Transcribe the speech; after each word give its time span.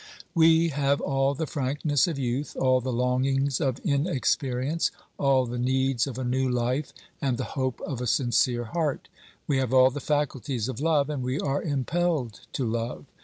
We 0.33 0.69
have 0.69 0.99
all 0.99 1.35
the 1.35 1.45
frankness 1.45 2.07
of 2.07 2.17
youth, 2.17 2.57
all 2.59 2.81
the 2.81 2.91
longings 2.91 3.61
of 3.61 3.77
inexperience, 3.83 4.89
all 5.19 5.45
the 5.45 5.59
needs 5.59 6.07
of 6.07 6.17
a 6.17 6.23
new 6.23 6.49
life, 6.49 6.91
and 7.21 7.37
the 7.37 7.43
hope 7.53 7.79
of 7.81 8.01
a 8.01 8.07
sincere 8.07 8.63
heart. 8.63 9.09
We 9.45 9.57
have 9.57 9.75
all 9.75 9.91
the 9.91 9.99
faculties 10.01 10.67
of 10.67 10.79
love 10.81 11.11
and 11.11 11.21
we 11.21 11.39
are 11.39 11.61
impelled 11.61 12.39
to 12.53 12.65
love. 12.65 13.05